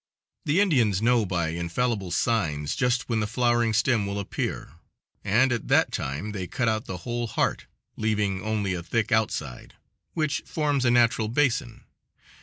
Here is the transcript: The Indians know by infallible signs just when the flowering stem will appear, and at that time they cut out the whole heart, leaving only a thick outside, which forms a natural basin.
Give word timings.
The 0.45 0.59
Indians 0.59 0.99
know 0.99 1.27
by 1.27 1.49
infallible 1.49 2.09
signs 2.09 2.75
just 2.75 3.07
when 3.07 3.19
the 3.19 3.27
flowering 3.27 3.71
stem 3.71 4.07
will 4.07 4.19
appear, 4.19 4.71
and 5.23 5.51
at 5.53 5.67
that 5.67 5.91
time 5.91 6.31
they 6.31 6.47
cut 6.47 6.67
out 6.67 6.85
the 6.85 6.97
whole 7.05 7.27
heart, 7.27 7.67
leaving 7.97 8.41
only 8.41 8.73
a 8.73 8.81
thick 8.81 9.11
outside, 9.11 9.75
which 10.15 10.41
forms 10.43 10.85
a 10.85 10.89
natural 10.89 11.27
basin. 11.27 11.83